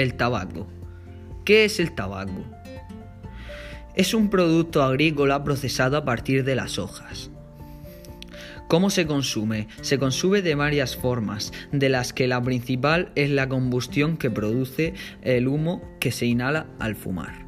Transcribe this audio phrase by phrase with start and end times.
[0.00, 0.66] El tabaco.
[1.44, 2.42] ¿Qué es el tabaco?
[3.94, 7.30] Es un producto agrícola procesado a partir de las hojas.
[8.66, 9.68] ¿Cómo se consume?
[9.82, 14.94] Se consume de varias formas, de las que la principal es la combustión que produce
[15.20, 17.44] el humo que se inhala al fumar.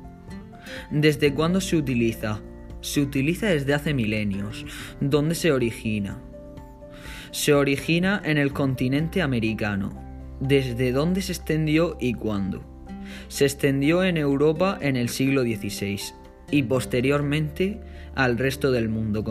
[0.90, 2.42] ¿Desde cuándo se utiliza?
[2.82, 4.66] Se utiliza desde hace milenios.
[5.00, 6.20] ¿Dónde se origina?
[7.30, 10.11] Se origina en el continente americano.
[10.42, 12.64] ¿Desde dónde se extendió y cuándo?
[13.28, 16.00] Se extendió en Europa en el siglo XVI
[16.50, 17.80] y posteriormente
[18.16, 19.22] al resto del mundo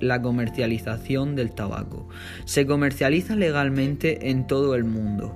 [0.00, 2.10] la comercialización del tabaco.
[2.44, 5.34] Se comercializa legalmente en todo el mundo,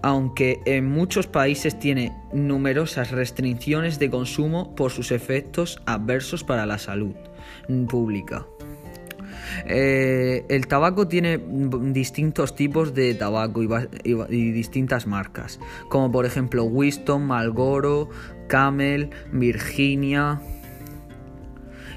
[0.00, 6.78] aunque en muchos países tiene numerosas restricciones de consumo por sus efectos adversos para la
[6.78, 7.16] salud
[7.88, 8.46] pública.
[9.66, 11.38] Eh, el tabaco tiene
[11.92, 18.08] distintos tipos de tabaco y, distintas marcas, como por ejemplo Winston, Malboro,
[18.48, 20.40] Camel, Virginia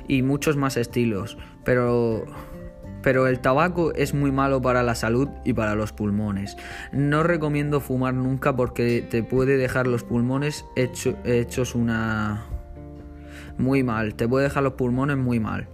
[0.08, 1.38] y muchos más estilos.
[1.64, 2.26] Pero
[3.08, 6.58] pero el tabaco es muy malo para la salud y para los pulmones.
[6.92, 12.44] No recomiendo fumar nunca porque te puede dejar los pulmones hechos una...
[13.58, 15.70] muy mal, te puede dejar los pulmones muy mal.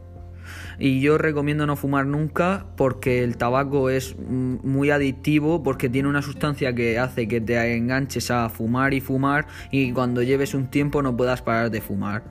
[0.79, 6.21] Y yo recomiendo no fumar nunca porque el tabaco es muy adictivo, porque tiene una
[6.21, 11.01] sustancia que hace que te enganches a fumar y fumar y cuando lleves un tiempo
[11.01, 12.23] no puedas parar de fumar.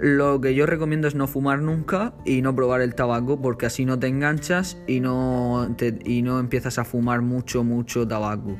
[0.00, 3.86] Lo que yo recomiendo es no fumar nunca y no probar el tabaco porque así
[3.86, 5.74] no te enganchas y no,
[6.04, 8.58] y no empiezas a fumar mucho, mucho tabaco.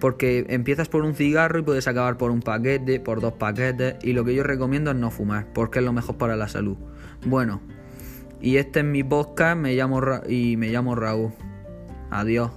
[0.00, 4.12] Porque empiezas por un cigarro y puedes acabar por un paquete, por dos paquetes y
[4.12, 6.76] lo que yo recomiendo es no fumar porque es lo mejor para la salud.
[7.26, 7.60] Bueno,
[8.40, 11.32] y este es mi podcast me llamo y me llamo Raúl.
[12.10, 12.50] Adiós.